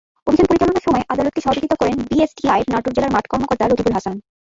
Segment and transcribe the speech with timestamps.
[0.27, 4.15] অভিযান পরিচালনার সময় আদালতকে সহযোগিতা করেন বিএসটিআইর নাটোর জেলার মাঠ কর্মকর্তা রকিবুল হাসান।